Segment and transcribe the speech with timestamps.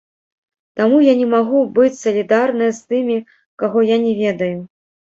[0.79, 3.21] Таму я не магу быць салідарная з тымі,
[3.63, 4.55] каго я не ведаю.